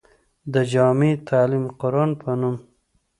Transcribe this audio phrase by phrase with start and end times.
[0.53, 2.55] د جامعه تعليم القرآن پۀ نوم